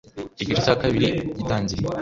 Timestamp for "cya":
0.65-0.75